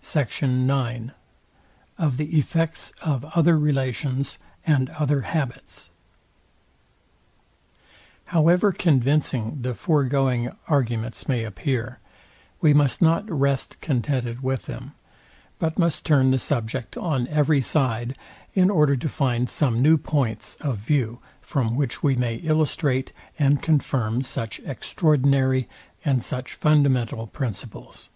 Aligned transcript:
SECT. 0.00 0.42
IX. 0.44 1.10
OF 1.98 2.16
THE 2.16 2.38
EFFECTS 2.38 2.94
OF 3.02 3.22
OTHER 3.36 3.58
RELATIONS 3.58 4.38
AND 4.66 4.88
OTHER 4.88 5.20
HABITS. 5.20 5.90
However 8.32 8.72
convincing 8.72 9.58
the 9.60 9.74
foregoing 9.74 10.56
arguments 10.68 11.28
may 11.28 11.44
appear, 11.44 11.98
we 12.62 12.72
must 12.72 13.02
not 13.02 13.30
rest 13.30 13.78
contented 13.82 14.42
with 14.42 14.62
them, 14.64 14.92
but 15.58 15.78
must 15.78 16.06
turn 16.06 16.30
the 16.30 16.38
subject 16.38 16.96
on 16.96 17.28
every 17.28 17.60
side, 17.60 18.16
in 18.54 18.70
order 18.70 18.96
to 18.96 19.06
find 19.10 19.50
some 19.50 19.82
new 19.82 19.98
points 19.98 20.54
of 20.62 20.78
view, 20.78 21.18
from 21.42 21.76
which 21.76 22.02
we 22.02 22.16
may 22.16 22.36
illustrate 22.36 23.12
and 23.38 23.60
confirm 23.60 24.22
such 24.22 24.60
extraordinary, 24.60 25.68
and 26.06 26.22
such 26.22 26.54
fundamental 26.54 27.26
principles. 27.26 28.08